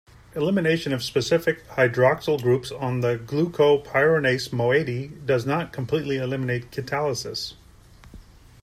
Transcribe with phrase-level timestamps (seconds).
[0.35, 7.53] Elimination of specific hydroxyl groups on the glucopyranose moiety does not completely eliminate catalysis.